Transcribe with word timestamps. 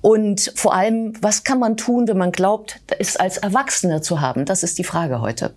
Und 0.06 0.52
vor 0.54 0.72
allem, 0.72 1.14
was 1.20 1.42
kann 1.42 1.58
man 1.58 1.76
tun, 1.76 2.06
wenn 2.06 2.16
man 2.16 2.30
glaubt, 2.30 2.78
es 3.00 3.16
als 3.16 3.38
Erwachsener 3.38 4.02
zu 4.02 4.20
haben? 4.20 4.44
Das 4.44 4.62
ist 4.62 4.78
die 4.78 4.84
Frage 4.84 5.20
heute. 5.20 5.54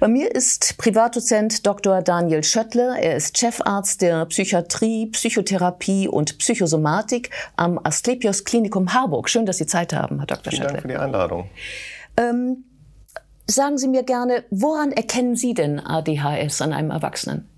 Bei 0.00 0.08
mir 0.08 0.34
ist 0.34 0.78
Privatdozent 0.78 1.66
Dr. 1.66 2.00
Daniel 2.00 2.42
Schöttle. 2.42 2.98
Er 2.98 3.14
ist 3.14 3.36
Chefarzt 3.36 4.00
der 4.00 4.24
Psychiatrie, 4.24 5.08
Psychotherapie 5.08 6.08
und 6.08 6.38
Psychosomatik 6.38 7.28
am 7.56 7.78
Asklepios 7.84 8.44
Klinikum 8.44 8.94
Harburg. 8.94 9.28
Schön, 9.28 9.44
dass 9.44 9.58
Sie 9.58 9.66
Zeit 9.66 9.92
haben, 9.92 10.16
Herr 10.16 10.28
Dr. 10.28 10.50
Vielen 10.50 10.62
Schöttle. 10.62 10.72
Dank 10.72 10.80
für 10.80 10.88
die 10.88 10.96
Einladung. 10.96 11.50
Ähm, 12.16 12.64
sagen 13.46 13.76
Sie 13.76 13.88
mir 13.88 14.02
gerne, 14.02 14.44
woran 14.48 14.92
erkennen 14.92 15.36
Sie 15.36 15.52
denn 15.52 15.78
ADHS 15.78 16.62
an 16.62 16.72
einem 16.72 16.90
Erwachsenen? 16.90 17.50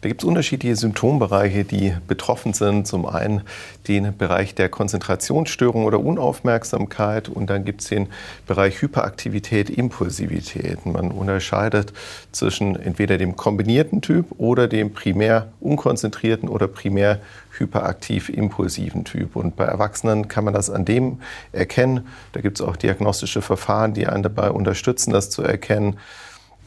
Da 0.00 0.08
gibt 0.08 0.22
es 0.22 0.28
unterschiedliche 0.28 0.76
Symptombereiche, 0.76 1.64
die 1.64 1.92
betroffen 2.06 2.52
sind. 2.52 2.86
Zum 2.86 3.04
einen 3.04 3.42
den 3.88 4.16
Bereich 4.16 4.54
der 4.54 4.68
Konzentrationsstörung 4.68 5.84
oder 5.86 5.98
Unaufmerksamkeit 5.98 7.28
und 7.28 7.50
dann 7.50 7.64
gibt 7.64 7.80
es 7.80 7.88
den 7.88 8.06
Bereich 8.46 8.80
Hyperaktivität, 8.80 9.70
Impulsivität. 9.70 10.86
Man 10.86 11.10
unterscheidet 11.10 11.92
zwischen 12.30 12.76
entweder 12.76 13.18
dem 13.18 13.34
kombinierten 13.34 14.00
Typ 14.00 14.26
oder 14.38 14.68
dem 14.68 14.92
primär 14.92 15.48
unkonzentrierten 15.58 16.48
oder 16.48 16.68
primär 16.68 17.20
hyperaktiv-impulsiven 17.58 19.04
Typ. 19.04 19.34
Und 19.34 19.56
bei 19.56 19.64
Erwachsenen 19.64 20.28
kann 20.28 20.44
man 20.44 20.54
das 20.54 20.70
an 20.70 20.84
dem 20.84 21.20
erkennen. 21.50 22.06
Da 22.32 22.40
gibt 22.40 22.60
es 22.60 22.66
auch 22.66 22.76
diagnostische 22.76 23.42
Verfahren, 23.42 23.94
die 23.94 24.06
einen 24.06 24.22
dabei 24.22 24.50
unterstützen, 24.50 25.12
das 25.12 25.28
zu 25.30 25.42
erkennen 25.42 25.96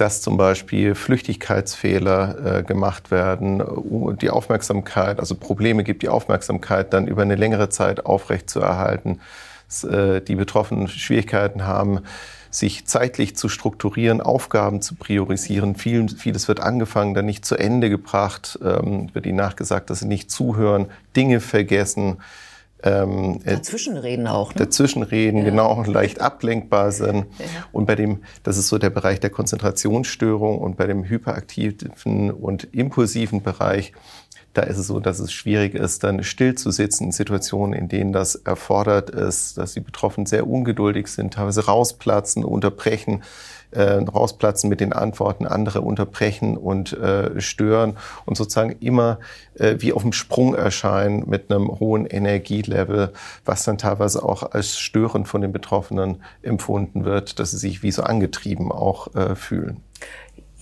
dass 0.01 0.19
zum 0.19 0.35
Beispiel 0.35 0.95
Flüchtigkeitsfehler 0.95 2.57
äh, 2.57 2.63
gemacht 2.63 3.11
werden, 3.11 3.63
die 4.19 4.31
Aufmerksamkeit, 4.31 5.19
also 5.19 5.35
Probleme 5.35 5.83
gibt, 5.83 6.01
die 6.01 6.09
Aufmerksamkeit 6.09 6.91
dann 6.91 7.05
über 7.05 7.21
eine 7.21 7.35
längere 7.35 7.69
Zeit 7.69 8.03
aufrechtzuerhalten, 8.03 9.21
dass, 9.67 9.83
äh, 9.83 10.19
die 10.19 10.33
Betroffenen 10.33 10.87
Schwierigkeiten 10.87 11.67
haben, 11.67 11.99
sich 12.49 12.87
zeitlich 12.87 13.35
zu 13.35 13.47
strukturieren, 13.47 14.21
Aufgaben 14.21 14.81
zu 14.81 14.95
priorisieren. 14.95 15.75
Viel, 15.75 16.09
vieles 16.09 16.47
wird 16.47 16.61
angefangen, 16.61 17.13
dann 17.13 17.27
nicht 17.27 17.45
zu 17.45 17.55
Ende 17.55 17.91
gebracht, 17.91 18.57
ähm, 18.63 19.13
wird 19.13 19.27
ihnen 19.27 19.37
nachgesagt, 19.37 19.91
dass 19.91 19.99
sie 19.99 20.07
nicht 20.07 20.31
zuhören, 20.31 20.87
Dinge 21.15 21.39
vergessen. 21.39 22.17
Ähm, 22.83 23.39
äh, 23.43 23.55
dazwischenreden 23.55 24.27
auch. 24.27 24.53
Ne? 24.55 24.65
Dazwischenreden, 24.65 25.39
ja. 25.39 25.45
genau, 25.45 25.83
leicht 25.83 26.19
ablenkbar 26.19 26.91
sind. 26.91 27.25
Ja. 27.39 27.45
Und 27.71 27.85
bei 27.85 27.95
dem, 27.95 28.23
das 28.43 28.57
ist 28.57 28.69
so 28.69 28.77
der 28.77 28.89
Bereich 28.89 29.19
der 29.19 29.29
Konzentrationsstörung 29.29 30.59
und 30.59 30.77
bei 30.77 30.87
dem 30.87 31.03
hyperaktiven 31.03 32.31
und 32.31 32.67
impulsiven 32.73 33.43
Bereich, 33.43 33.93
da 34.53 34.63
ist 34.63 34.77
es 34.77 34.87
so, 34.87 34.99
dass 34.99 35.19
es 35.19 35.31
schwierig 35.31 35.75
ist, 35.75 36.03
dann 36.03 36.23
still 36.23 36.55
zu 36.55 36.71
sitzen 36.71 37.05
in 37.05 37.11
Situationen, 37.11 37.73
in 37.73 37.87
denen 37.87 38.11
das 38.11 38.35
erfordert 38.35 39.09
ist, 39.09 39.57
dass 39.57 39.73
die 39.73 39.79
Betroffenen 39.79 40.25
sehr 40.25 40.47
ungeduldig 40.47 41.07
sind, 41.07 41.35
teilweise 41.35 41.65
rausplatzen, 41.65 42.43
unterbrechen 42.43 43.23
äh, 43.71 43.93
rausplatzen 43.93 44.69
mit 44.69 44.81
den 44.81 44.93
Antworten, 44.93 45.47
andere 45.47 45.81
unterbrechen 45.81 46.57
und 46.57 46.93
äh, 46.93 47.39
stören 47.39 47.97
und 48.25 48.37
sozusagen 48.37 48.75
immer 48.81 49.19
äh, 49.55 49.75
wie 49.79 49.93
auf 49.93 50.01
dem 50.01 50.13
Sprung 50.13 50.55
erscheinen 50.55 51.29
mit 51.29 51.49
einem 51.49 51.67
hohen 51.67 52.05
Energielevel, 52.05 53.13
was 53.45 53.63
dann 53.63 53.77
teilweise 53.77 54.23
auch 54.23 54.51
als 54.51 54.77
störend 54.77 55.27
von 55.27 55.41
den 55.41 55.53
Betroffenen 55.53 56.21
empfunden 56.41 57.05
wird, 57.05 57.39
dass 57.39 57.51
sie 57.51 57.57
sich 57.57 57.83
wie 57.83 57.91
so 57.91 58.03
angetrieben 58.03 58.71
auch 58.71 59.15
äh, 59.15 59.35
fühlen. 59.35 59.81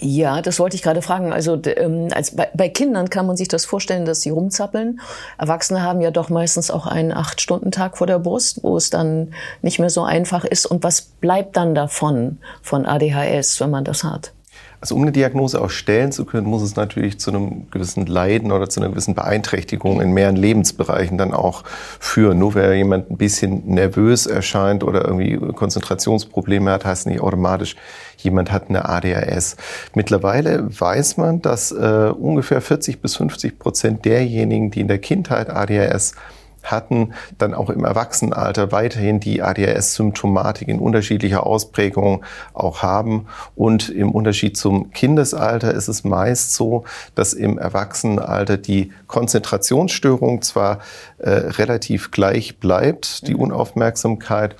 Ja, 0.01 0.41
das 0.41 0.59
wollte 0.59 0.77
ich 0.77 0.81
gerade 0.81 1.01
fragen. 1.01 1.33
Also 1.33 1.59
ähm, 1.65 2.07
als 2.13 2.35
bei, 2.35 2.49
bei, 2.53 2.69
Kindern 2.69 3.09
kann 3.09 3.27
man 3.27 3.35
sich 3.35 3.49
das 3.49 3.65
vorstellen, 3.65 4.05
dass 4.05 4.21
sie 4.21 4.29
rumzappeln. 4.29 5.01
Erwachsene 5.37 5.83
haben 5.83 5.99
ja 5.99 6.09
doch 6.09 6.29
meistens 6.29 6.71
auch 6.71 6.85
einen 6.87 7.11
Acht-Stunden-Tag 7.11 7.97
vor 7.97 8.07
der 8.07 8.19
Brust, 8.19 8.63
wo 8.63 8.77
es 8.77 8.89
dann 8.89 9.33
nicht 9.61 9.77
mehr 9.77 9.89
so 9.89 10.03
einfach 10.03 10.45
ist. 10.45 10.65
Und 10.65 10.83
was 10.83 11.01
bleibt 11.01 11.57
dann 11.57 11.75
davon, 11.75 12.37
von 12.61 12.85
ADHS, 12.85 13.59
wenn 13.59 13.71
man 13.71 13.83
das 13.83 14.05
hat? 14.05 14.31
Also 14.81 14.95
um 14.95 15.01
eine 15.01 15.11
Diagnose 15.11 15.61
auch 15.61 15.69
stellen 15.69 16.13
zu 16.13 16.23
können, 16.23 16.47
muss 16.47 16.61
es 16.61 16.77
natürlich 16.77 17.19
zu 17.19 17.31
einem 17.31 17.69
gewissen 17.69 18.05
Leiden 18.05 18.53
oder 18.53 18.69
zu 18.69 18.79
einer 18.79 18.89
gewissen 18.89 19.13
Beeinträchtigung 19.13 19.99
in 19.99 20.13
mehreren 20.13 20.37
Lebensbereichen 20.37 21.17
dann 21.17 21.33
auch 21.33 21.65
führen. 21.99 22.39
Nur 22.39 22.55
weil 22.55 22.75
jemand 22.75 23.11
ein 23.11 23.17
bisschen 23.17 23.63
nervös 23.65 24.25
erscheint 24.25 24.85
oder 24.85 25.05
irgendwie 25.05 25.37
Konzentrationsprobleme 25.53 26.71
hat, 26.71 26.85
heißt 26.85 27.07
nicht 27.07 27.19
automatisch, 27.19 27.75
jemand 28.17 28.53
hat 28.53 28.69
eine 28.69 28.87
ADHS. 28.87 29.57
Mittlerweile 29.95 30.67
weiß 30.79 31.17
man, 31.17 31.41
dass 31.41 31.71
äh, 31.73 32.13
ungefähr 32.17 32.61
40 32.61 33.01
bis 33.01 33.17
50 33.17 33.59
Prozent 33.59 34.05
derjenigen, 34.05 34.71
die 34.71 34.79
in 34.79 34.87
der 34.87 34.99
Kindheit 34.99 35.49
ADHS 35.49 36.13
hatten, 36.63 37.13
dann 37.37 37.53
auch 37.53 37.69
im 37.69 37.83
Erwachsenenalter 37.83 38.71
weiterhin 38.71 39.19
die 39.19 39.41
ADHS-Symptomatik 39.41 40.67
in 40.67 40.79
unterschiedlicher 40.79 41.45
Ausprägung 41.45 42.23
auch 42.53 42.81
haben. 42.81 43.27
Und 43.55 43.89
im 43.89 44.11
Unterschied 44.11 44.57
zum 44.57 44.91
Kindesalter 44.91 45.73
ist 45.73 45.87
es 45.87 46.03
meist 46.03 46.53
so, 46.53 46.83
dass 47.15 47.33
im 47.33 47.57
Erwachsenenalter 47.57 48.57
die 48.57 48.91
Konzentrationsstörung 49.07 50.41
zwar 50.41 50.79
äh, 51.17 51.29
relativ 51.29 52.11
gleich 52.11 52.59
bleibt, 52.59 53.27
die 53.27 53.33
mhm. 53.33 53.41
Unaufmerksamkeit, 53.41 54.55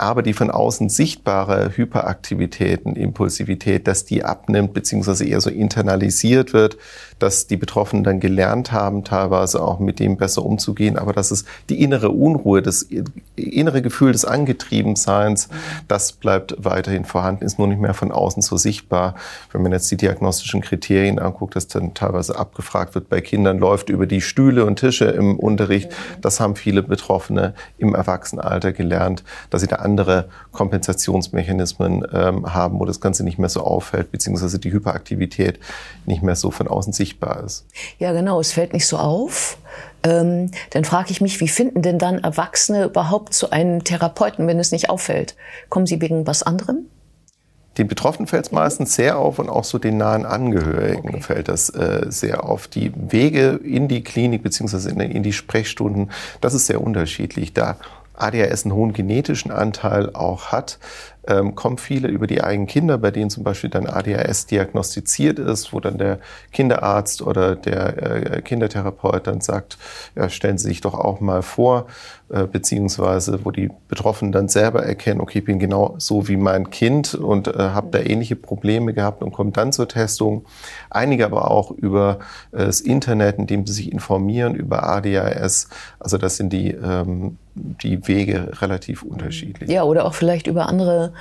aber 0.00 0.22
die 0.22 0.32
von 0.32 0.50
außen 0.50 0.88
sichtbare 0.88 1.76
Hyperaktivitäten, 1.76 2.96
Impulsivität, 2.96 3.86
dass 3.86 4.06
die 4.06 4.24
abnimmt, 4.24 4.72
beziehungsweise 4.72 5.26
eher 5.26 5.42
so 5.42 5.50
internalisiert 5.50 6.54
wird, 6.54 6.78
dass 7.18 7.46
die 7.46 7.58
Betroffenen 7.58 8.02
dann 8.02 8.18
gelernt 8.18 8.72
haben, 8.72 9.04
teilweise 9.04 9.62
auch 9.62 9.78
mit 9.78 10.00
dem 10.00 10.16
besser 10.16 10.44
umzugehen, 10.44 10.96
aber 10.96 11.12
dass 11.12 11.30
es 11.30 11.44
die 11.68 11.82
innere 11.82 12.10
Unruhe, 12.10 12.62
das 12.62 12.88
innere 13.36 13.82
Gefühl 13.82 14.12
des 14.12 14.24
Angetriebenseins, 14.24 15.50
das 15.86 16.12
bleibt 16.12 16.56
weiterhin 16.58 17.04
vorhanden, 17.04 17.44
ist 17.44 17.58
nur 17.58 17.68
nicht 17.68 17.80
mehr 17.80 17.92
von 17.92 18.10
außen 18.10 18.42
so 18.42 18.56
sichtbar. 18.56 19.16
Wenn 19.52 19.62
man 19.62 19.72
jetzt 19.72 19.90
die 19.90 19.98
diagnostischen 19.98 20.62
Kriterien 20.62 21.18
anguckt, 21.18 21.56
dass 21.56 21.68
dann 21.68 21.92
teilweise 21.92 22.38
abgefragt 22.38 22.94
wird 22.94 23.10
bei 23.10 23.20
Kindern, 23.20 23.58
läuft 23.58 23.90
über 23.90 24.06
die 24.06 24.22
Stühle 24.22 24.64
und 24.64 24.76
Tische 24.76 25.04
im 25.04 25.38
Unterricht, 25.38 25.92
das 26.22 26.40
haben 26.40 26.56
viele 26.56 26.82
Betroffene 26.82 27.52
im 27.76 27.94
Erwachsenenalter 27.94 28.72
gelernt, 28.72 29.24
dass 29.50 29.60
sie 29.60 29.68
da 29.68 29.76
andere 29.90 30.28
Kompensationsmechanismen 30.52 32.06
ähm, 32.12 32.54
haben, 32.54 32.78
wo 32.78 32.84
das 32.84 33.00
Ganze 33.00 33.24
nicht 33.24 33.38
mehr 33.38 33.48
so 33.48 33.62
auffällt, 33.62 34.12
beziehungsweise 34.12 34.58
die 34.58 34.72
Hyperaktivität 34.72 35.58
nicht 36.06 36.22
mehr 36.22 36.36
so 36.36 36.50
von 36.50 36.68
außen 36.68 36.92
sichtbar 36.92 37.42
ist. 37.44 37.66
Ja, 37.98 38.12
genau, 38.12 38.40
es 38.40 38.52
fällt 38.52 38.72
nicht 38.72 38.86
so 38.86 38.96
auf. 38.98 39.58
Ähm, 40.02 40.50
dann 40.70 40.84
frage 40.84 41.10
ich 41.10 41.20
mich, 41.20 41.40
wie 41.40 41.48
finden 41.48 41.82
denn 41.82 41.98
dann 41.98 42.18
Erwachsene 42.18 42.84
überhaupt 42.84 43.34
zu 43.34 43.50
einem 43.50 43.84
Therapeuten, 43.84 44.46
wenn 44.46 44.58
es 44.58 44.72
nicht 44.72 44.88
auffällt? 44.88 45.36
Kommen 45.68 45.86
sie 45.86 46.00
wegen 46.00 46.26
was 46.26 46.42
anderem? 46.42 46.86
Den 47.78 47.86
Betroffenen 47.86 48.26
fällt 48.26 48.46
es 48.46 48.52
meistens 48.52 48.94
sehr 48.94 49.18
auf 49.18 49.38
und 49.38 49.48
auch 49.48 49.64
so 49.64 49.78
den 49.78 49.96
nahen 49.96 50.26
Angehörigen 50.26 51.10
okay. 51.10 51.20
fällt 51.20 51.48
das 51.48 51.70
äh, 51.70 52.06
sehr 52.08 52.44
auf. 52.44 52.66
Die 52.66 52.92
Wege 52.94 53.60
in 53.62 53.86
die 53.86 54.02
Klinik 54.02 54.42
beziehungsweise 54.42 54.90
in, 54.90 54.98
in 55.00 55.22
die 55.22 55.32
Sprechstunden, 55.32 56.10
das 56.40 56.54
ist 56.54 56.66
sehr 56.66 56.80
unterschiedlich. 56.80 57.54
Da 57.54 57.76
ADHS 58.22 58.64
einen 58.64 58.74
hohen 58.74 58.92
genetischen 58.92 59.50
Anteil 59.50 60.14
auch 60.14 60.46
hat, 60.46 60.78
ähm, 61.26 61.54
kommen 61.54 61.78
viele 61.78 62.08
über 62.08 62.26
die 62.26 62.42
eigenen 62.42 62.66
Kinder, 62.66 62.98
bei 62.98 63.10
denen 63.10 63.30
zum 63.30 63.44
Beispiel 63.44 63.70
dann 63.70 63.86
ADHS 63.86 64.46
diagnostiziert 64.46 65.38
ist, 65.38 65.72
wo 65.72 65.80
dann 65.80 65.98
der 65.98 66.18
Kinderarzt 66.52 67.22
oder 67.22 67.56
der 67.56 68.36
äh, 68.36 68.42
Kindertherapeut 68.42 69.26
dann 69.26 69.40
sagt, 69.40 69.78
ja, 70.16 70.28
stellen 70.28 70.58
Sie 70.58 70.68
sich 70.68 70.80
doch 70.80 70.94
auch 70.94 71.20
mal 71.20 71.42
vor, 71.42 71.86
äh, 72.30 72.46
beziehungsweise 72.46 73.44
wo 73.44 73.50
die 73.50 73.70
Betroffenen 73.88 74.32
dann 74.32 74.48
selber 74.48 74.84
erkennen, 74.84 75.20
okay, 75.20 75.40
ich 75.40 75.44
bin 75.44 75.58
genau 75.58 75.94
so 75.98 76.26
wie 76.28 76.36
mein 76.36 76.70
Kind 76.70 77.14
und 77.14 77.48
äh, 77.48 77.58
habe 77.58 77.88
da 77.90 77.98
ähnliche 77.98 78.36
Probleme 78.36 78.94
gehabt 78.94 79.22
und 79.22 79.32
kommen 79.32 79.52
dann 79.52 79.72
zur 79.72 79.88
Testung. 79.88 80.46
Einige 80.88 81.26
aber 81.26 81.50
auch 81.50 81.70
über 81.70 82.18
äh, 82.52 82.64
das 82.64 82.80
Internet, 82.80 83.38
indem 83.38 83.66
sie 83.66 83.74
sich 83.74 83.92
informieren 83.92 84.54
über 84.54 84.84
ADHS. 84.84 85.68
Also 85.98 86.16
das 86.16 86.36
sind 86.36 86.52
die 86.52 86.70
ähm, 86.70 87.36
die 87.82 88.06
Wege 88.08 88.50
relativ 88.60 89.02
unterschiedlich. 89.02 89.70
Ja, 89.70 89.84
oder 89.84 90.04
auch 90.06 90.14
vielleicht 90.14 90.46
über 90.46 90.68
andere 90.68 91.12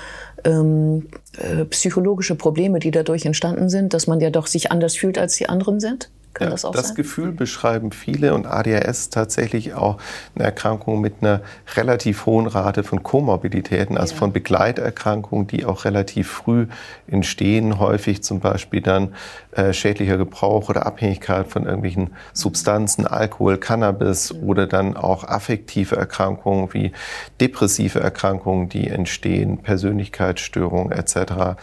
ähm, 0.44 1.08
äh, 1.38 1.66
psychologische 1.66 2.36
Probleme, 2.36 2.80
die 2.80 2.92
dadurch 2.92 3.26
entstanden 3.26 3.70
sind, 3.70 3.94
dass 3.94 4.08
man 4.08 4.20
ja 4.20 4.30
doch 4.30 4.48
sich 4.48 4.72
anders 4.72 4.96
fühlt, 4.96 5.18
als 5.18 5.36
die 5.36 5.50
anderen 5.50 5.80
sind. 5.80 6.10
Kann 6.40 6.48
ja, 6.48 6.52
das 6.52 6.64
auch 6.64 6.72
das 6.72 6.88
sein? 6.88 6.96
Gefühl 6.96 7.32
beschreiben 7.34 7.92
viele 7.92 8.34
und 8.34 8.48
ADHS 8.48 9.10
tatsächlich 9.10 9.74
auch 9.74 9.98
eine 10.36 10.46
Erkrankung 10.46 11.02
mit 11.02 11.16
einer 11.20 11.42
relativ 11.76 12.26
hohen 12.26 12.48
Rate 12.48 12.84
von 12.84 13.04
Komorbiditäten, 13.04 13.98
also 13.98 14.14
ja. 14.14 14.20
von 14.20 14.32
Begleiterkrankungen, 14.32 15.48
die 15.48 15.66
auch 15.66 15.84
relativ 15.84 16.30
früh 16.30 16.68
entstehen, 17.08 17.78
häufig 17.78 18.24
zum 18.24 18.40
Beispiel 18.40 18.82
dann 18.82 19.14
äh, 19.52 19.74
schädlicher 19.74 20.16
Gebrauch 20.16 20.70
oder 20.70 20.86
Abhängigkeit 20.86 21.48
von 21.48 21.66
irgendwelchen 21.66 22.12
Substanzen, 22.32 23.06
Alkohol, 23.06 23.58
Cannabis 23.58 24.34
mhm. 24.34 24.44
oder 24.44 24.66
dann 24.66 24.96
auch 24.96 25.26
affektive 25.26 25.98
Erkrankungen 25.98 26.74
wie 26.74 26.94
depressive 27.42 28.00
Erkrankungen, 28.00 28.70
die 28.70 28.88
entstehen, 28.88 29.58
Persönlichkeitsstörungen 29.58 30.94
etc 30.94 31.58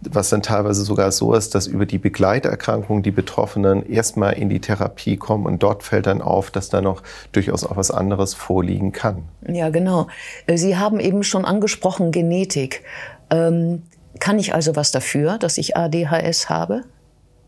was 0.00 0.30
dann 0.30 0.42
teilweise 0.42 0.82
sogar 0.84 1.10
so 1.10 1.34
ist, 1.34 1.54
dass 1.54 1.66
über 1.66 1.84
die 1.84 1.98
Begleiterkrankungen 1.98 3.02
die 3.02 3.10
Betroffenen 3.10 3.84
erstmal 3.84 4.34
in 4.34 4.48
die 4.48 4.60
Therapie 4.60 5.16
kommen 5.16 5.46
und 5.46 5.62
dort 5.62 5.82
fällt 5.82 6.06
dann 6.06 6.22
auf, 6.22 6.50
dass 6.50 6.68
da 6.68 6.80
noch 6.80 7.02
durchaus 7.32 7.64
auch 7.64 7.76
was 7.76 7.90
anderes 7.90 8.34
vorliegen 8.34 8.92
kann. 8.92 9.24
Ja, 9.46 9.70
genau. 9.70 10.06
Äh, 10.46 10.56
Sie 10.56 10.76
haben 10.76 11.00
eben 11.00 11.24
schon 11.24 11.44
angesprochen 11.44 12.12
Genetik. 12.12 12.84
Ähm, 13.30 13.82
kann 14.20 14.38
ich 14.38 14.54
also 14.54 14.76
was 14.76 14.92
dafür, 14.92 15.38
dass 15.38 15.58
ich 15.58 15.76
ADHS 15.76 16.48
habe? 16.48 16.84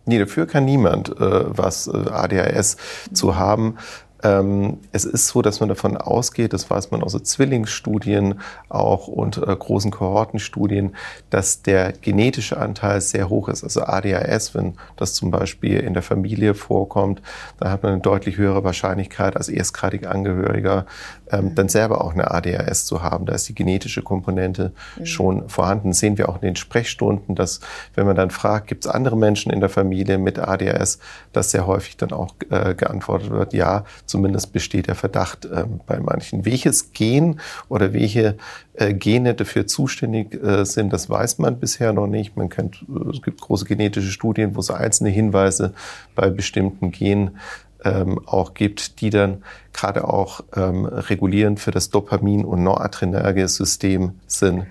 Nee, 0.06 0.19
dafür 0.19 0.47
kann 0.47 0.64
niemand 0.64 1.11
äh, 1.11 1.14
was 1.20 1.87
äh, 1.87 1.91
ADHS 1.93 2.76
zu 3.12 3.37
haben. 3.37 3.76
Ähm, 4.23 4.79
es 4.93 5.05
ist 5.05 5.29
so, 5.29 5.43
dass 5.43 5.61
man 5.61 5.69
davon 5.69 5.97
ausgeht, 5.97 6.53
das 6.53 6.69
weiß 6.69 6.91
man 6.91 7.03
aus 7.03 7.13
so 7.13 7.19
Zwillingsstudien 7.19 8.41
auch 8.69 9.09
und 9.09 9.39
äh, 9.39 9.57
großen 9.57 9.91
Kohortenstudien, 9.91 10.95
dass 11.31 11.63
der 11.63 11.93
genetische 11.93 12.59
Anteil 12.59 13.01
sehr 13.01 13.29
hoch 13.29 13.49
ist. 13.49 13.65
Also 13.65 13.83
ADHS, 13.83 14.55
wenn 14.55 14.75
das 14.97 15.15
zum 15.15 15.31
Beispiel 15.31 15.81
in 15.81 15.95
der 15.95 16.03
Familie 16.03 16.55
vorkommt, 16.55 17.23
dann 17.59 17.71
hat 17.71 17.83
man 17.83 17.93
eine 17.93 18.01
deutlich 18.03 18.37
höhere 18.37 18.65
Wahrscheinlichkeit 18.65 19.37
als 19.37 19.49
erstgradig 19.49 20.07
Angehöriger 20.07 20.87
ähm, 21.33 21.55
dann 21.55 21.69
selber 21.69 22.05
auch 22.05 22.13
eine 22.13 22.31
ADHS 22.31 22.87
zu 22.87 23.03
haben. 23.03 23.27
Da 23.27 23.35
ist 23.35 23.49
die 23.49 23.55
genetische 23.55 24.03
Komponente 24.03 24.73
mhm. 24.99 25.07
schon 25.07 25.49
vorhanden. 25.49 25.91
Das 25.91 26.01
sehen 26.01 26.19
wir 26.19 26.29
auch 26.29 26.37
in 26.37 26.43
den 26.43 26.57
Sprechstunden, 26.57 27.35
dass 27.35 27.61
wenn 27.95 28.07
man 28.07 28.17
dann 28.17 28.31
fragt, 28.31 28.67
gibt 28.67 28.85
es 28.85 28.91
andere 28.91 29.17
Menschen 29.17 29.53
in 29.53 29.61
der 29.61 29.69
Familie 29.69 30.19
mit 30.19 30.39
ADHS, 30.39 30.99
dass 31.33 31.51
sehr 31.51 31.67
häufig 31.67 31.97
dann 31.97 32.13
auch 32.13 32.35
äh, 32.51 32.75
geantwortet 32.75 33.31
wird, 33.31 33.53
ja, 33.53 33.85
zumindest 34.11 34.53
besteht 34.53 34.89
der 34.89 34.95
Verdacht 34.95 35.47
äh, 35.47 35.65
bei 35.87 36.01
manchen. 36.01 36.45
Welches 36.45 36.93
Gen 36.93 37.41
oder 37.69 37.93
welche 37.93 38.37
äh, 38.75 38.93
Gene 38.93 39.35
dafür 39.35 39.67
zuständig 39.67 40.35
äh, 40.35 40.65
sind, 40.65 40.93
das 40.93 41.09
weiß 41.09 41.39
man 41.39 41.59
bisher 41.59 41.93
noch 41.93 42.07
nicht. 42.07 42.37
Man 42.37 42.49
kennt, 42.49 42.85
äh, 42.89 43.11
es 43.11 43.23
gibt 43.23 43.41
große 43.41 43.65
genetische 43.65 44.11
Studien, 44.11 44.55
wo 44.57 44.61
es 44.61 44.71
einzelne 44.71 45.11
Hinweise 45.11 45.73
bei 46.15 46.29
bestimmten 46.29 46.91
Genen 46.91 47.39
ähm, 47.85 48.21
auch 48.27 48.55
gibt, 48.55 49.01
die 49.01 49.11
dann 49.11 49.43
gerade 49.73 50.07
auch 50.07 50.43
ähm, 50.55 50.85
regulierend 50.85 51.61
für 51.61 51.71
das 51.71 51.91
Dopamin- 51.91 52.45
und 52.45 52.62
Noradrenerge-System 52.62 54.12
sind, 54.27 54.67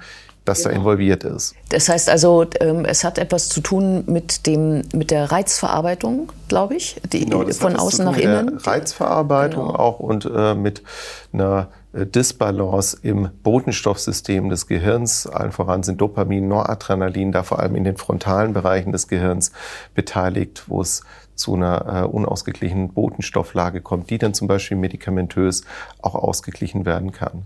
das 0.49 0.59
genau. 0.59 0.69
da 0.69 0.75
involviert 0.77 1.23
ist. 1.23 1.55
Das 1.69 1.87
heißt 1.87 2.09
also, 2.09 2.45
ähm, 2.59 2.85
es 2.85 3.03
hat 3.03 3.17
etwas 3.17 3.49
zu 3.49 3.61
tun 3.61 4.03
mit, 4.07 4.47
dem, 4.47 4.83
mit 4.93 5.11
der 5.11 5.31
Reizverarbeitung, 5.31 6.31
glaube 6.47 6.75
ich, 6.75 6.99
die, 7.11 7.25
genau, 7.25 7.47
von 7.51 7.75
außen 7.75 8.05
nach 8.05 8.17
innen. 8.17 8.57
Reizverarbeitung 8.57 9.67
genau. 9.67 9.79
auch 9.79 9.99
und 9.99 10.29
äh, 10.33 10.55
mit 10.55 10.83
einer 11.31 11.69
äh, 11.93 12.05
Disbalance 12.05 12.97
im 13.01 13.29
Botenstoffsystem 13.43 14.49
des 14.49 14.67
Gehirns. 14.67 15.27
Allen 15.27 15.51
voran 15.51 15.83
sind 15.83 16.01
Dopamin, 16.01 16.47
Noradrenalin 16.47 17.31
da 17.31 17.43
vor 17.43 17.59
allem 17.59 17.75
in 17.75 17.83
den 17.83 17.97
frontalen 17.97 18.53
Bereichen 18.53 18.91
des 18.91 19.07
Gehirns 19.07 19.51
beteiligt, 19.93 20.63
wo 20.67 20.81
es 20.81 21.03
zu 21.35 21.55
einer 21.55 22.03
äh, 22.03 22.05
unausgeglichenen 22.05 22.89
Botenstofflage 22.93 23.81
kommt, 23.81 24.09
die 24.09 24.17
dann 24.17 24.33
zum 24.33 24.47
Beispiel 24.47 24.77
medikamentös 24.77 25.63
auch 26.01 26.15
ausgeglichen 26.15 26.85
werden 26.85 27.11
kann. 27.11 27.45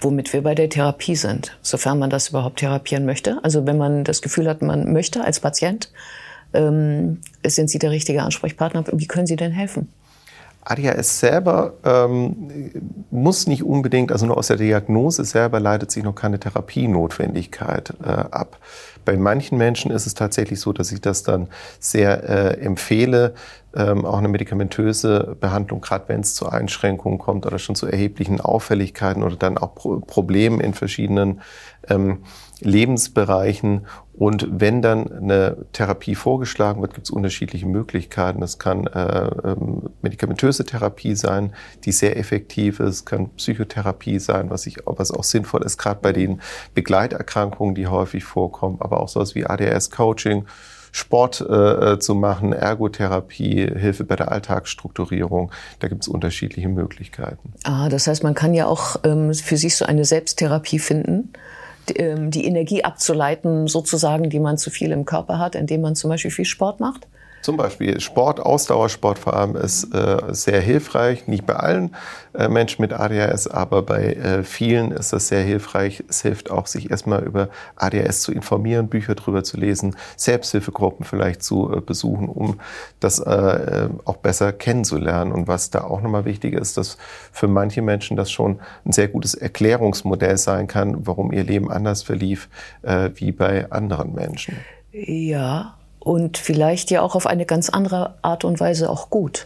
Womit 0.00 0.32
wir 0.32 0.42
bei 0.42 0.54
der 0.54 0.68
Therapie 0.68 1.16
sind, 1.16 1.58
sofern 1.60 1.98
man 1.98 2.10
das 2.10 2.28
überhaupt 2.28 2.60
therapieren 2.60 3.04
möchte. 3.04 3.38
Also 3.42 3.66
wenn 3.66 3.78
man 3.78 4.04
das 4.04 4.22
Gefühl 4.22 4.48
hat, 4.48 4.62
man 4.62 4.92
möchte 4.92 5.24
als 5.24 5.40
Patient, 5.40 5.90
ähm, 6.54 7.20
sind 7.44 7.68
Sie 7.68 7.78
der 7.78 7.90
richtige 7.90 8.22
Ansprechpartner. 8.22 8.84
Wie 8.92 9.06
können 9.06 9.26
Sie 9.26 9.36
denn 9.36 9.52
helfen? 9.52 9.88
ADHS 10.68 11.20
selber 11.20 11.74
ähm, 11.82 12.70
muss 13.10 13.46
nicht 13.46 13.62
unbedingt, 13.62 14.12
also 14.12 14.26
nur 14.26 14.36
aus 14.36 14.48
der 14.48 14.58
Diagnose 14.58 15.24
selber 15.24 15.60
leitet 15.60 15.90
sich 15.90 16.04
noch 16.04 16.14
keine 16.14 16.38
Therapienotwendigkeit 16.38 17.94
äh, 18.02 18.08
ab. 18.08 18.58
Bei 19.04 19.16
manchen 19.16 19.56
Menschen 19.56 19.90
ist 19.90 20.06
es 20.06 20.12
tatsächlich 20.12 20.60
so, 20.60 20.74
dass 20.74 20.92
ich 20.92 21.00
das 21.00 21.22
dann 21.22 21.48
sehr 21.80 22.28
äh, 22.28 22.60
empfehle, 22.60 23.34
ähm, 23.74 24.04
auch 24.04 24.18
eine 24.18 24.28
medikamentöse 24.28 25.36
Behandlung, 25.40 25.80
gerade 25.80 26.04
wenn 26.08 26.20
es 26.20 26.34
zu 26.34 26.48
Einschränkungen 26.48 27.18
kommt 27.18 27.46
oder 27.46 27.58
schon 27.58 27.74
zu 27.74 27.86
erheblichen 27.86 28.40
Auffälligkeiten 28.40 29.22
oder 29.22 29.36
dann 29.36 29.56
auch 29.56 29.74
Pro 29.74 30.00
Problemen 30.00 30.60
in 30.60 30.74
verschiedenen 30.74 31.40
ähm, 31.88 32.18
Lebensbereichen. 32.60 33.86
Und 34.14 34.48
wenn 34.50 34.82
dann 34.82 35.10
eine 35.12 35.66
Therapie 35.72 36.16
vorgeschlagen 36.16 36.80
wird, 36.82 36.94
gibt 36.94 37.06
es 37.06 37.10
unterschiedliche 37.10 37.66
Möglichkeiten. 37.66 38.40
Das 38.40 38.58
kann 38.58 38.86
äh, 38.88 39.30
ähm, 39.44 39.90
medikamentöse 40.02 40.64
Therapie 40.64 41.14
sein, 41.14 41.52
die 41.84 41.92
sehr 41.92 42.16
effektiv 42.16 42.80
ist, 42.80 43.06
kann 43.06 43.30
Psychotherapie 43.36 44.18
sein, 44.18 44.50
was, 44.50 44.66
ich, 44.66 44.78
was 44.84 45.12
auch 45.12 45.24
sinnvoll 45.24 45.62
ist, 45.62 45.78
gerade 45.78 46.00
bei 46.02 46.12
den 46.12 46.40
Begleiterkrankungen, 46.74 47.76
die 47.76 47.86
häufig 47.86 48.24
vorkommen, 48.24 48.78
aber 48.80 49.00
auch 49.00 49.08
sowas 49.08 49.34
wie 49.34 49.46
ADS-Coaching. 49.46 50.46
Sport 50.90 51.44
äh, 51.48 51.92
äh, 51.92 51.98
zu 51.98 52.14
machen, 52.14 52.52
Ergotherapie, 52.52 53.66
Hilfe 53.66 54.04
bei 54.04 54.16
der 54.16 54.32
Alltagsstrukturierung. 54.32 55.52
Da 55.80 55.88
gibt 55.88 56.02
es 56.02 56.08
unterschiedliche 56.08 56.68
Möglichkeiten. 56.68 57.52
Ah, 57.64 57.90
das 57.90 58.06
heißt, 58.06 58.22
man 58.22 58.34
kann 58.34 58.54
ja 58.54 58.66
auch 58.66 58.96
ähm, 59.04 59.32
für 59.34 59.58
sich 59.58 59.76
so 59.76 59.84
eine 59.84 60.06
Selbsttherapie 60.06 60.78
finden 60.78 61.32
die 61.90 62.44
Energie 62.44 62.84
abzuleiten, 62.84 63.66
sozusagen, 63.66 64.30
die 64.30 64.40
man 64.40 64.58
zu 64.58 64.70
viel 64.70 64.92
im 64.92 65.04
Körper 65.04 65.38
hat, 65.38 65.54
indem 65.54 65.80
man 65.80 65.96
zum 65.96 66.10
Beispiel 66.10 66.30
viel 66.30 66.44
Sport 66.44 66.80
macht? 66.80 67.06
Zum 67.40 67.56
Beispiel 67.56 68.00
Sport, 68.00 68.40
Ausdauersport 68.40 69.18
vor 69.18 69.34
allem 69.34 69.56
ist 69.56 69.94
äh, 69.94 70.18
sehr 70.30 70.60
hilfreich. 70.60 71.28
Nicht 71.28 71.46
bei 71.46 71.54
allen 71.54 71.94
äh, 72.34 72.48
Menschen 72.48 72.82
mit 72.82 72.92
ADHS, 72.92 73.46
aber 73.46 73.82
bei 73.82 74.12
äh, 74.12 74.42
vielen 74.42 74.90
ist 74.90 75.12
das 75.12 75.28
sehr 75.28 75.42
hilfreich. 75.42 76.04
Es 76.08 76.22
hilft 76.22 76.50
auch, 76.50 76.66
sich 76.66 76.90
erstmal 76.90 77.22
über 77.22 77.48
ADHS 77.76 78.22
zu 78.22 78.32
informieren, 78.32 78.88
Bücher 78.88 79.14
drüber 79.14 79.44
zu 79.44 79.56
lesen, 79.56 79.96
Selbsthilfegruppen 80.16 81.06
vielleicht 81.06 81.42
zu 81.42 81.72
äh, 81.72 81.80
besuchen, 81.80 82.28
um 82.28 82.60
das 83.00 83.20
äh, 83.20 83.30
äh, 83.30 83.88
auch 84.04 84.16
besser 84.16 84.52
kennenzulernen. 84.52 85.32
Und 85.32 85.48
was 85.48 85.70
da 85.70 85.84
auch 85.84 86.02
nochmal 86.02 86.24
wichtig 86.24 86.54
ist, 86.54 86.76
dass 86.76 86.98
für 87.32 87.48
manche 87.48 87.82
Menschen 87.82 88.16
das 88.16 88.30
schon 88.30 88.58
ein 88.84 88.92
sehr 88.92 89.08
gutes 89.08 89.34
Erklärungsmodell 89.34 90.36
sein 90.38 90.66
kann, 90.66 91.06
warum 91.06 91.32
ihr 91.32 91.44
Leben 91.44 91.70
anders 91.70 92.02
verlief 92.02 92.48
wie 93.14 93.32
bei 93.32 93.70
anderen 93.70 94.14
Menschen. 94.14 94.56
Ja, 94.92 95.77
und 96.00 96.38
vielleicht 96.38 96.90
ja 96.90 97.02
auch 97.02 97.14
auf 97.14 97.26
eine 97.26 97.46
ganz 97.46 97.68
andere 97.68 98.14
Art 98.22 98.44
und 98.44 98.60
Weise 98.60 98.90
auch 98.90 99.10
gut. 99.10 99.44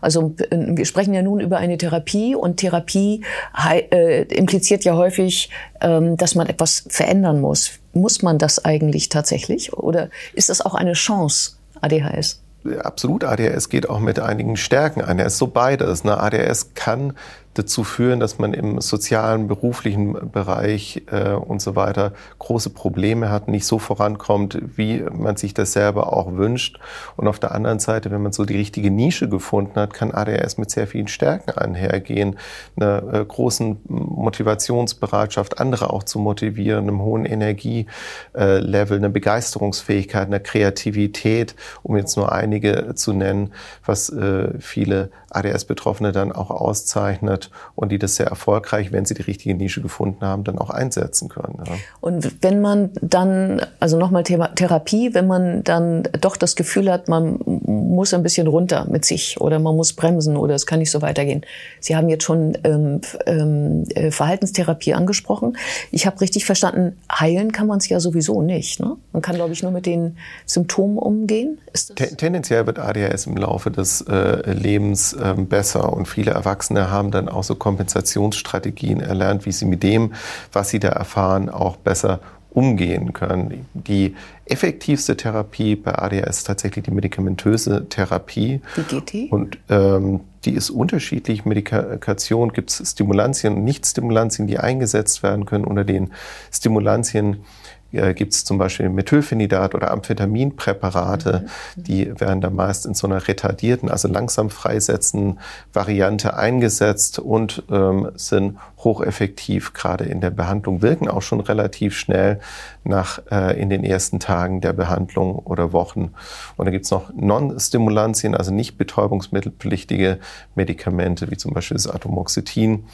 Also 0.00 0.34
wir 0.50 0.84
sprechen 0.84 1.14
ja 1.14 1.22
nun 1.22 1.40
über 1.40 1.58
eine 1.58 1.78
Therapie 1.78 2.34
und 2.34 2.56
Therapie 2.56 3.24
äh, 3.64 4.22
impliziert 4.24 4.84
ja 4.84 4.96
häufig, 4.96 5.50
ähm, 5.80 6.16
dass 6.16 6.34
man 6.34 6.48
etwas 6.48 6.84
verändern 6.88 7.40
muss. 7.40 7.72
Muss 7.92 8.22
man 8.22 8.38
das 8.38 8.64
eigentlich 8.64 9.08
tatsächlich 9.08 9.72
oder 9.72 10.10
ist 10.34 10.48
das 10.48 10.60
auch 10.60 10.74
eine 10.74 10.94
Chance, 10.94 11.52
ADHS? 11.80 12.40
Absolut, 12.82 13.24
ADHS 13.24 13.70
geht 13.70 13.88
auch 13.88 14.00
mit 14.00 14.18
einigen 14.18 14.56
Stärken 14.56 15.00
ein. 15.00 15.18
Er 15.18 15.26
ist 15.26 15.38
so 15.38 15.46
beides. 15.46 16.04
Ne? 16.04 16.20
ADHS 16.20 16.74
kann 16.74 17.14
dazu 17.54 17.82
führen, 17.82 18.20
dass 18.20 18.38
man 18.38 18.54
im 18.54 18.80
sozialen, 18.80 19.48
beruflichen 19.48 20.30
Bereich 20.30 21.02
äh, 21.10 21.32
und 21.32 21.60
so 21.60 21.74
weiter 21.74 22.12
große 22.38 22.70
Probleme 22.70 23.30
hat, 23.30 23.48
nicht 23.48 23.66
so 23.66 23.80
vorankommt, 23.80 24.58
wie 24.76 25.04
man 25.12 25.36
sich 25.36 25.52
das 25.52 25.72
selber 25.72 26.12
auch 26.12 26.36
wünscht. 26.36 26.78
Und 27.16 27.26
auf 27.26 27.40
der 27.40 27.52
anderen 27.52 27.80
Seite, 27.80 28.12
wenn 28.12 28.22
man 28.22 28.32
so 28.32 28.44
die 28.44 28.56
richtige 28.56 28.90
Nische 28.90 29.28
gefunden 29.28 29.74
hat, 29.80 29.94
kann 29.94 30.12
ADHS 30.12 30.58
mit 30.58 30.70
sehr 30.70 30.86
vielen 30.86 31.08
Stärken 31.08 31.50
einhergehen, 31.50 32.38
einer 32.76 33.02
äh, 33.12 33.24
großen 33.24 33.78
Motivationsbereitschaft, 33.88 35.58
andere 35.58 35.92
auch 35.92 36.04
zu 36.04 36.20
motivieren, 36.20 36.84
einem 36.84 37.02
hohen 37.02 37.24
Energielevel, 37.24 38.96
eine 38.96 39.10
Begeisterungsfähigkeit, 39.10 40.28
eine 40.28 40.38
Kreativität, 40.38 41.56
um 41.82 41.96
jetzt 41.96 42.16
nur 42.16 42.30
einige 42.30 42.94
zu 42.94 43.12
nennen, 43.12 43.52
was 43.84 44.08
äh, 44.08 44.50
viele 44.60 45.10
ADS-Betroffene 45.30 46.12
dann 46.12 46.30
auch 46.30 46.50
auszeichnet 46.50 47.39
wird 47.40 47.50
und 47.74 47.90
die 47.90 47.98
das 47.98 48.16
sehr 48.16 48.26
erfolgreich, 48.26 48.92
wenn 48.92 49.04
sie 49.04 49.14
die 49.14 49.22
richtige 49.22 49.54
Nische 49.54 49.80
gefunden 49.80 50.24
haben, 50.24 50.44
dann 50.44 50.58
auch 50.58 50.70
einsetzen 50.70 51.28
können. 51.28 51.58
Ja. 51.66 51.72
Und 52.00 52.42
wenn 52.42 52.60
man 52.60 52.90
dann, 53.00 53.62
also 53.80 53.98
nochmal 53.98 54.24
Thema 54.24 54.54
Therapie, 54.54 55.14
wenn 55.14 55.26
man 55.26 55.64
dann 55.64 56.04
doch 56.20 56.36
das 56.36 56.56
Gefühl 56.56 56.90
hat, 56.90 57.08
man 57.08 57.38
muss 57.44 58.12
ein 58.14 58.22
bisschen 58.22 58.46
runter 58.46 58.86
mit 58.90 59.04
sich 59.04 59.40
oder 59.40 59.58
man 59.58 59.76
muss 59.76 59.92
bremsen 59.92 60.36
oder 60.36 60.54
es 60.54 60.66
kann 60.66 60.78
nicht 60.78 60.90
so 60.90 61.02
weitergehen. 61.02 61.42
Sie 61.80 61.96
haben 61.96 62.08
jetzt 62.08 62.24
schon 62.24 62.56
ähm, 62.64 63.00
ähm, 63.26 63.84
äh, 63.94 64.10
Verhaltenstherapie 64.10 64.94
angesprochen. 64.94 65.56
Ich 65.90 66.06
habe 66.06 66.20
richtig 66.20 66.44
verstanden, 66.44 66.96
heilen 67.10 67.52
kann 67.52 67.66
man 67.66 67.78
es 67.78 67.88
ja 67.88 68.00
sowieso 68.00 68.42
nicht. 68.42 68.80
Ne? 68.80 68.96
Man 69.12 69.22
kann, 69.22 69.36
glaube 69.36 69.52
ich, 69.52 69.62
nur 69.62 69.72
mit 69.72 69.86
den 69.86 70.16
Symptomen 70.46 70.98
umgehen. 70.98 71.58
Tendenziell 71.94 72.66
wird 72.66 72.78
ADHS 72.78 73.26
im 73.26 73.36
Laufe 73.36 73.70
des 73.70 74.02
äh, 74.02 74.52
Lebens 74.52 75.12
äh, 75.12 75.34
besser 75.34 75.92
und 75.92 76.06
viele 76.06 76.32
Erwachsene 76.32 76.90
haben 76.90 77.10
dann 77.10 77.28
auch 77.30 77.44
so 77.44 77.54
Kompensationsstrategien 77.54 79.00
erlernt, 79.00 79.46
wie 79.46 79.52
sie 79.52 79.66
mit 79.66 79.82
dem, 79.82 80.12
was 80.52 80.70
sie 80.70 80.80
da 80.80 80.88
erfahren, 80.88 81.48
auch 81.48 81.76
besser 81.76 82.20
umgehen 82.50 83.12
können. 83.12 83.66
Die 83.74 84.16
effektivste 84.44 85.16
Therapie 85.16 85.76
bei 85.76 85.96
ADHS 85.96 86.38
ist 86.38 86.46
tatsächlich 86.46 86.84
die 86.84 86.90
medikamentöse 86.90 87.88
Therapie. 87.88 88.60
Wie 88.74 88.82
geht 88.82 89.12
die? 89.12 89.28
Und 89.30 89.58
ähm, 89.68 90.20
die 90.44 90.52
ist 90.52 90.70
unterschiedlich. 90.70 91.44
Medikation 91.44 92.52
gibt 92.52 92.70
es 92.70 92.90
Stimulantien 92.90 93.54
und 93.54 93.64
Nicht-Stimulantien, 93.64 94.46
die 94.48 94.58
eingesetzt 94.58 95.22
werden 95.22 95.46
können. 95.46 95.64
Unter 95.64 95.84
den 95.84 96.10
Stimulantien 96.50 97.44
äh, 97.92 98.14
gibt 98.14 98.32
es 98.32 98.44
zum 98.44 98.58
Beispiel 98.58 98.88
Methylphenidat 98.88 99.74
oder 99.74 99.90
Amphetaminpräparate, 99.90 101.46
mhm. 101.76 101.82
die 101.82 102.20
werden 102.20 102.40
da 102.40 102.50
meist 102.50 102.86
in 102.86 102.94
so 102.94 103.06
einer 103.06 103.26
retardierten, 103.26 103.90
also 103.90 104.08
langsam 104.08 104.50
freisetzenden 104.50 105.38
Variante 105.72 106.36
eingesetzt 106.36 107.18
und 107.18 107.62
ähm, 107.70 108.10
sind 108.14 108.58
hocheffektiv 108.78 109.72
gerade 109.72 110.04
in 110.04 110.20
der 110.20 110.30
Behandlung, 110.30 110.82
wirken 110.82 111.08
auch 111.08 111.22
schon 111.22 111.40
relativ 111.40 111.96
schnell 111.96 112.40
nach 112.84 113.20
äh, 113.30 113.60
in 113.60 113.70
den 113.70 113.84
ersten 113.84 114.20
Tagen 114.20 114.60
der 114.60 114.72
Behandlung 114.72 115.36
oder 115.38 115.72
Wochen. 115.72 116.12
Und 116.56 116.66
dann 116.66 116.72
gibt 116.72 116.84
es 116.84 116.90
noch 116.90 117.12
Non-Stimulantien, 117.14 118.34
also 118.34 118.52
nicht 118.52 118.78
betäubungsmittelpflichtige 118.78 120.18
Medikamente, 120.54 121.30
wie 121.30 121.36
zum 121.36 121.52
Beispiel 121.52 121.76
das 121.76 121.86
Atomoxetin, 121.86 122.84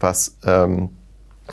was 0.00 0.36
ähm, 0.44 0.90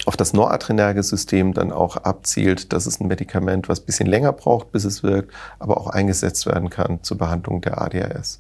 auf 0.06 0.16
das 0.16 0.34
noradrenerge 0.34 1.04
System 1.04 1.54
dann 1.54 1.72
auch 1.72 1.98
abzielt. 1.98 2.74
Das 2.74 2.88
ist 2.88 3.02
ein 3.02 3.08
Medikament, 3.08 3.70
was 3.70 3.82
ein 3.82 3.86
bisschen 3.86 4.08
länger 4.08 4.34
braucht, 4.34 4.72
bis 4.72 4.86
es 4.86 5.04
wirkt, 5.04 5.34
aber 5.58 5.78
auch 5.78 5.88
eingesetzt 5.88 6.46
werden 6.46 6.70
kann 6.70 7.00
zur 7.04 7.18
Behandlung 7.18 7.62
der 7.62 7.82
ADHS. 7.82 8.40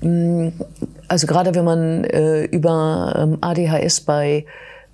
Mm, 0.00 0.48
also 1.08 1.26
gerade 1.26 1.54
wenn 1.54 1.64
man 1.64 2.04
äh, 2.04 2.44
über 2.44 3.14
ähm, 3.18 3.38
ADHS 3.40 4.02
bei 4.02 4.44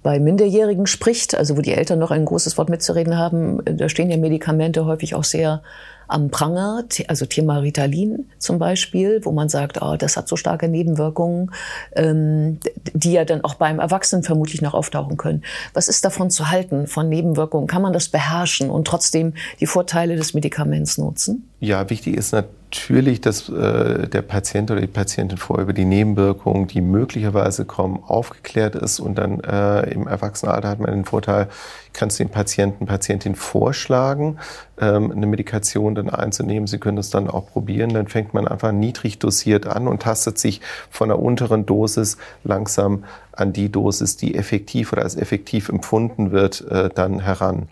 bei 0.03 0.19
Minderjährigen 0.19 0.87
spricht, 0.87 1.37
also 1.37 1.57
wo 1.57 1.61
die 1.61 1.75
Eltern 1.75 1.99
noch 1.99 2.11
ein 2.11 2.25
großes 2.25 2.59
Wort 2.59 2.69
mitzureden 2.69 3.17
haben, 3.17 3.65
äh, 3.67 3.75
da 3.75 3.89
stehen 3.89 4.11
ja 4.11 4.17
Medikamente 4.17 4.85
häufig 4.85 5.15
auch 5.15 5.25
sehr 5.25 5.63
am 6.13 6.31
Pranger, 6.31 6.85
also 7.09 7.27
Thema 7.27 7.59
Ritalin 7.59 8.31
zum 8.39 8.59
Beispiel, 8.59 9.21
wo 9.25 9.33
man 9.33 9.49
sagt, 9.49 9.81
oh, 9.81 9.97
das 9.97 10.17
hat 10.17 10.29
so 10.29 10.37
starke 10.37 10.69
Nebenwirkungen, 10.69 11.51
ähm, 11.97 12.59
die 12.93 13.13
ja 13.13 13.25
dann 13.25 13.43
auch 13.43 13.55
beim 13.55 13.79
Erwachsenen 13.79 14.23
vermutlich 14.23 14.63
noch 14.63 14.75
auftauchen 14.75 15.17
können. 15.17 15.43
Was 15.75 15.89
ist 15.89 16.05
davon 16.05 16.31
zu 16.31 16.51
halten, 16.51 16.87
von 16.87 17.09
Nebenwirkungen? 17.09 17.67
Kann 17.67 17.83
man 17.83 17.93
das 17.93 18.09
beherrschen 18.09 18.71
und 18.71 18.87
trotzdem 18.87 19.35
die 19.61 19.67
Vorteile 19.67 20.17
des 20.17 20.35
Medikaments 20.35 20.99
nutzen? 20.99 21.49
Ja, 21.61 21.89
wichtig 21.91 22.17
ist 22.17 22.33
natürlich, 22.33 23.21
dass 23.21 23.49
äh, 23.49 24.09
der 24.09 24.23
Patient 24.23 24.71
oder 24.71 24.81
die 24.81 24.89
Patientin 24.89 25.39
vorher 25.39 25.63
über 25.63 25.73
die 25.73 25.85
Nebenwirkungen, 25.85 26.67
die 26.67 26.81
möglicherweise 26.81 27.65
kommen, 27.65 28.03
aufgeklärt 28.05 28.75
ist 28.75 28.99
und 28.99 29.17
dann 29.17 29.41
äh, 29.41 29.91
im 29.93 30.09
Erwachsenenalter 30.09 30.69
hat 30.69 30.81
man 30.81 30.91
den 30.91 31.05
Vorteil, 31.05 31.49
kannst 31.93 32.19
den 32.19 32.29
Patienten, 32.29 32.87
Patientin 32.87 33.35
vorschlagen, 33.35 34.39
ähm, 34.81 35.11
eine 35.13 35.27
Medikation 35.27 35.95
dann 35.95 36.11
einzunehmen. 36.11 36.67
Sie 36.67 36.79
können 36.79 36.97
das 36.97 37.11
dann 37.11 37.29
auch 37.29 37.51
probieren. 37.51 37.93
Dann 37.93 38.09
fängt 38.09 38.35
man 38.35 38.49
einfach 38.49 38.73
niedrig 38.73 39.19
dosiert 39.19 39.67
an 39.67 39.89
und 39.89 40.03
tastet 40.03 40.39
sich 40.39 40.61
von 40.91 41.09
der 41.09 41.19
unteren 41.19 41.67
Dosis 41.67 42.17
langsam 42.45 43.05
an 43.33 43.53
die 43.53 43.71
Dosis, 43.71 44.17
die 44.17 44.35
effektiv 44.35 44.93
oder 44.93 45.03
als 45.03 45.17
effektiv 45.17 45.69
empfunden 45.69 46.33
wird, 46.33 46.67
äh, 46.71 46.91
dann 46.95 47.21
heran. 47.21 47.69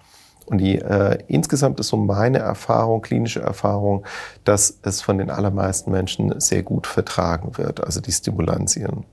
Und 0.47 0.59
die 0.59 0.79
äh, 0.79 1.19
insgesamt 1.29 1.79
ist 1.79 1.89
so 1.89 1.97
meine 1.97 2.39
Erfahrung, 2.39 3.03
klinische 3.03 3.41
Erfahrung, 3.41 4.05
dass 4.45 4.79
es 4.83 5.01
von 5.01 5.19
den 5.19 5.31
allermeisten 5.31 5.93
Menschen 5.93 6.41
sehr 6.41 6.65
gut 6.65 6.89
vertragen 6.89 7.57
wird, 7.57 7.85
also 7.85 8.01
die 8.01 8.11
Stimulantien. 8.11 9.05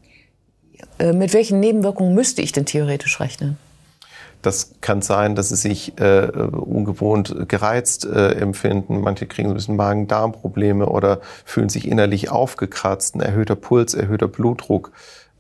Äh, 0.97 1.13
mit 1.13 1.33
welchen 1.33 1.59
Nebenwirkungen 1.59 2.15
müsste 2.15 2.41
ich 2.41 2.53
denn 2.53 2.65
theoretisch 2.65 3.19
rechnen? 3.19 3.57
Das 4.47 4.71
kann 4.79 5.01
sein, 5.01 5.35
dass 5.35 5.49
sie 5.49 5.57
sich 5.57 5.99
äh, 5.99 6.25
ungewohnt 6.29 7.49
gereizt 7.49 8.05
äh, 8.05 8.29
empfinden. 8.35 9.01
Manche 9.01 9.25
kriegen 9.25 9.49
so 9.49 9.53
ein 9.53 9.57
bisschen 9.57 9.75
Magen-Darm-Probleme 9.75 10.85
oder 10.85 11.19
fühlen 11.43 11.67
sich 11.67 11.85
innerlich 11.85 12.29
aufgekratzt. 12.29 13.15
Ein 13.15 13.19
erhöhter 13.19 13.57
Puls, 13.57 13.93
erhöhter 13.93 14.29
Blutdruck 14.29 14.93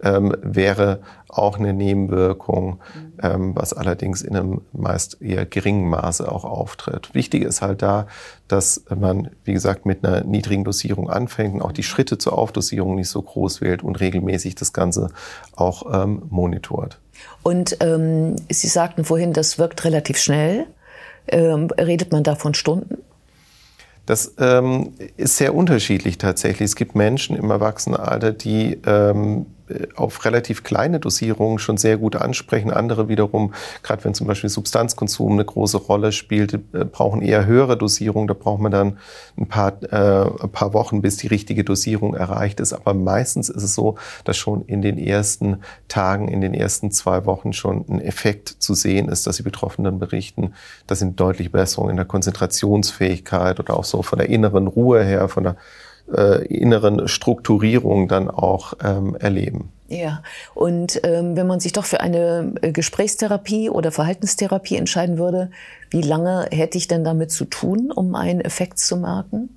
ähm, 0.03 0.35
wäre 0.41 0.99
auch 1.29 1.57
eine 1.57 1.71
Nebenwirkung, 1.71 2.81
ähm, 3.23 3.55
was 3.55 3.71
allerdings 3.71 4.23
in 4.23 4.35
einem 4.35 4.61
meist 4.73 5.21
eher 5.21 5.45
geringen 5.45 5.89
Maße 5.89 6.29
auch 6.29 6.43
auftritt. 6.43 7.13
Wichtig 7.13 7.43
ist 7.43 7.61
halt 7.61 7.81
da, 7.81 8.07
dass 8.49 8.83
man, 8.93 9.29
wie 9.45 9.53
gesagt, 9.53 9.85
mit 9.85 10.05
einer 10.05 10.25
niedrigen 10.25 10.65
Dosierung 10.65 11.09
anfängt 11.09 11.55
und 11.55 11.61
auch 11.61 11.71
die 11.71 11.83
Schritte 11.83 12.17
zur 12.17 12.37
Aufdosierung 12.37 12.95
nicht 12.95 13.09
so 13.09 13.21
groß 13.21 13.61
wählt 13.61 13.83
und 13.83 14.01
regelmäßig 14.01 14.55
das 14.55 14.73
Ganze 14.73 15.11
auch 15.55 16.03
ähm, 16.03 16.23
monitort. 16.29 16.99
Und 17.43 17.77
ähm, 17.81 18.35
Sie 18.49 18.67
sagten 18.67 19.05
vorhin, 19.05 19.33
das 19.33 19.57
wirkt 19.57 19.83
relativ 19.85 20.17
schnell. 20.17 20.65
Ähm, 21.27 21.69
redet 21.77 22.11
man 22.11 22.23
da 22.23 22.35
von 22.35 22.53
Stunden? 22.53 22.97
Das 24.05 24.33
ähm, 24.39 24.93
ist 25.17 25.35
sehr 25.35 25.53
unterschiedlich 25.53 26.17
tatsächlich. 26.17 26.67
Es 26.67 26.75
gibt 26.77 26.95
Menschen 26.95 27.35
im 27.35 27.51
Erwachsenenalter, 27.51 28.31
die 28.31 28.79
ähm, 28.85 29.41
äh, 29.41 29.56
auf 29.95 30.25
relativ 30.25 30.63
kleine 30.63 30.99
Dosierungen 30.99 31.59
schon 31.59 31.77
sehr 31.77 31.97
gut 31.97 32.15
ansprechen. 32.15 32.71
Andere 32.71 33.09
wiederum, 33.09 33.53
gerade 33.83 34.03
wenn 34.05 34.13
zum 34.13 34.27
Beispiel 34.27 34.49
Substanzkonsum 34.49 35.33
eine 35.33 35.45
große 35.45 35.77
Rolle 35.77 36.11
spielt, 36.11 36.53
äh, 36.53 36.85
brauchen 36.85 37.21
eher 37.21 37.45
höhere 37.45 37.77
Dosierungen. 37.77 38.27
Da 38.27 38.33
braucht 38.33 38.61
man 38.61 38.71
dann 38.71 38.97
ein 39.37 39.47
paar, 39.47 39.81
äh, 39.83 40.43
ein 40.43 40.51
paar 40.51 40.73
Wochen, 40.73 41.01
bis 41.01 41.17
die 41.17 41.27
richtige 41.27 41.63
Dosierung 41.63 42.13
erreicht 42.13 42.59
ist. 42.59 42.73
Aber 42.73 42.93
meistens 42.93 43.49
ist 43.49 43.63
es 43.63 43.75
so, 43.75 43.97
dass 44.23 44.37
schon 44.37 44.63
in 44.63 44.81
den 44.81 44.97
ersten 44.97 45.57
Tagen, 45.87 46.27
in 46.27 46.41
den 46.41 46.53
ersten 46.53 46.91
zwei 46.91 47.25
Wochen 47.25 47.53
schon 47.53 47.85
ein 47.89 48.01
Effekt 48.01 48.49
zu 48.59 48.73
sehen 48.73 49.09
ist, 49.09 49.27
dass 49.27 49.37
die 49.37 49.43
Betroffenen 49.43 49.99
berichten, 49.99 50.53
dass 50.87 50.99
sie 50.99 51.11
deutlich 51.11 51.51
Besserungen 51.51 51.91
in 51.91 51.97
der 51.97 52.05
Konzentrationsfähigkeit 52.05 53.59
oder 53.59 53.77
auch 53.77 53.83
so 53.83 54.01
von 54.01 54.19
der 54.19 54.29
inneren 54.29 54.67
Ruhe 54.67 55.03
her, 55.03 55.27
von 55.29 55.43
der 55.43 55.57
äh, 56.13 56.45
inneren 56.45 57.07
Strukturierung 57.07 58.07
dann 58.07 58.29
auch 58.29 58.73
ähm, 58.83 59.15
erleben. 59.19 59.69
Ja, 59.89 60.21
und 60.53 60.99
ähm, 61.03 61.37
wenn 61.37 61.47
man 61.47 61.61
sich 61.61 61.71
doch 61.71 61.85
für 61.85 62.01
eine 62.01 62.53
äh, 62.61 62.71
Gesprächstherapie 62.71 63.69
oder 63.69 63.91
Verhaltenstherapie 63.91 64.75
entscheiden 64.75 65.17
würde, 65.17 65.49
wie 65.89 66.01
lange 66.01 66.47
hätte 66.51 66.77
ich 66.77 66.87
denn 66.87 67.05
damit 67.05 67.31
zu 67.31 67.45
tun, 67.45 67.91
um 67.91 68.15
einen 68.15 68.41
Effekt 68.41 68.79
zu 68.79 68.97
merken? 68.97 69.49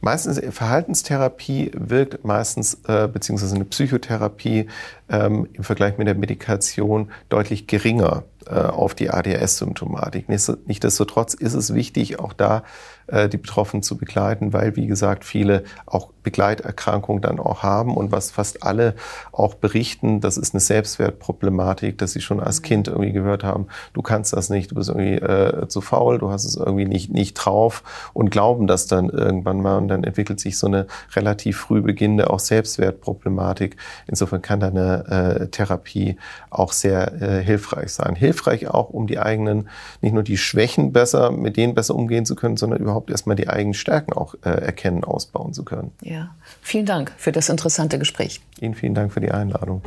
Meistens 0.00 0.40
Verhaltenstherapie 0.54 1.70
wirkt 1.74 2.24
meistens 2.24 2.78
äh, 2.86 3.08
beziehungsweise 3.08 3.54
eine 3.54 3.64
Psychotherapie 3.64 4.66
ähm, 5.08 5.48
im 5.52 5.64
Vergleich 5.64 5.96
mit 5.96 6.06
der 6.06 6.16
Medikation 6.16 7.10
deutlich 7.28 7.66
geringer 7.66 8.24
auf 8.50 8.94
die 8.94 9.10
ADHS-Symptomatik. 9.10 10.28
Nichtsdestotrotz 10.28 11.34
ist 11.34 11.54
es 11.54 11.74
wichtig, 11.74 12.18
auch 12.18 12.32
da 12.32 12.62
äh, 13.08 13.28
die 13.28 13.36
Betroffenen 13.36 13.82
zu 13.82 13.96
begleiten, 13.96 14.52
weil, 14.52 14.76
wie 14.76 14.86
gesagt, 14.86 15.24
viele 15.24 15.64
auch 15.86 16.10
Begleiterkrankungen 16.22 17.22
dann 17.22 17.38
auch 17.38 17.62
haben 17.62 17.96
und 17.96 18.10
was 18.10 18.32
fast 18.32 18.64
alle 18.64 18.96
auch 19.30 19.54
berichten, 19.54 20.20
das 20.20 20.36
ist 20.36 20.54
eine 20.54 20.60
Selbstwertproblematik, 20.60 21.98
dass 21.98 22.12
sie 22.12 22.20
schon 22.20 22.40
als 22.40 22.62
Kind 22.62 22.88
irgendwie 22.88 23.12
gehört 23.12 23.44
haben, 23.44 23.68
du 23.92 24.02
kannst 24.02 24.32
das 24.32 24.50
nicht, 24.50 24.72
du 24.72 24.74
bist 24.74 24.88
irgendwie 24.88 25.14
äh, 25.14 25.68
zu 25.68 25.80
faul, 25.80 26.18
du 26.18 26.30
hast 26.30 26.44
es 26.44 26.56
irgendwie 26.56 26.84
nicht, 26.84 27.12
nicht 27.12 27.34
drauf 27.34 27.84
und 28.12 28.30
glauben 28.30 28.66
das 28.66 28.88
dann 28.88 29.08
irgendwann 29.08 29.60
mal 29.62 29.76
und 29.76 29.86
dann 29.86 30.02
entwickelt 30.02 30.40
sich 30.40 30.58
so 30.58 30.66
eine 30.66 30.88
relativ 31.14 31.58
früh 31.58 31.80
beginnende 31.80 32.28
auch 32.30 32.40
Selbstwertproblematik. 32.40 33.76
Insofern 34.08 34.42
kann 34.42 34.58
da 34.58 34.66
eine 34.68 35.38
äh, 35.42 35.46
Therapie 35.48 36.16
auch 36.50 36.72
sehr 36.72 37.22
äh, 37.22 37.44
hilfreich 37.44 37.92
sein. 37.92 38.16
Hilfreich 38.36 38.68
auch, 38.68 38.90
um 38.90 39.06
die 39.06 39.18
eigenen, 39.18 39.68
nicht 40.00 40.12
nur 40.12 40.22
die 40.22 40.36
Schwächen 40.36 40.92
besser, 40.92 41.30
mit 41.30 41.56
denen 41.56 41.74
besser 41.74 41.94
umgehen 41.94 42.26
zu 42.26 42.36
können, 42.36 42.56
sondern 42.56 42.80
überhaupt 42.80 43.10
erstmal 43.10 43.36
die 43.36 43.48
eigenen 43.48 43.74
Stärken 43.74 44.12
auch 44.12 44.34
äh, 44.44 44.50
erkennen, 44.50 45.04
ausbauen 45.04 45.54
zu 45.54 45.64
können. 45.64 45.92
Ja, 46.02 46.34
vielen 46.60 46.86
Dank 46.86 47.12
für 47.16 47.32
das 47.32 47.48
interessante 47.48 47.98
Gespräch. 47.98 48.40
Ihnen 48.60 48.74
vielen 48.74 48.94
Dank 48.94 49.12
für 49.12 49.20
die 49.20 49.30
Einladung. 49.30 49.82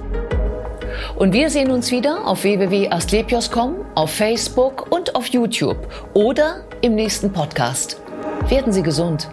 Und 1.15 1.33
wir 1.33 1.49
sehen 1.49 1.71
uns 1.71 1.91
wieder 1.91 2.25
auf 2.25 2.43
www.astlepios.com, 2.43 3.75
auf 3.95 4.09
Facebook 4.09 4.91
und 4.91 5.15
auf 5.15 5.27
YouTube 5.27 5.87
oder 6.13 6.63
im 6.81 6.95
nächsten 6.95 7.31
Podcast. 7.31 8.01
Werden 8.49 8.73
Sie 8.73 8.81
gesund. 8.81 9.29